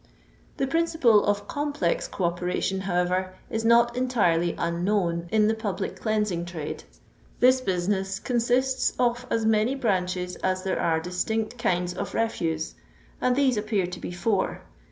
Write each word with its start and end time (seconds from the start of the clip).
The 0.57 0.65
principle 0.65 1.23
of 1.25 1.47
complex 1.47 2.07
co 2.07 2.23
operation, 2.23 2.79
however, 2.81 3.35
is 3.51 3.63
not 3.63 3.95
entirely 3.95 4.55
unknown 4.57 5.27
in 5.31 5.47
the 5.47 5.53
public 5.53 5.99
cleansing 5.99 6.45
trade. 6.45 6.83
This 7.39 7.61
business 7.61 8.17
consists 8.17 8.93
of 8.97 9.27
as 9.29 9.45
many 9.45 9.75
branches 9.75 10.37
as 10.37 10.63
there 10.63 10.79
are 10.79 10.99
distinct 10.99 11.59
kinds 11.59 11.93
of 11.93 12.15
refuse, 12.15 12.73
and 13.21 13.35
these 13.35 13.57
appear 13.57 13.85
to 13.85 13.99
be 13.99 14.11
four. 14.11 14.63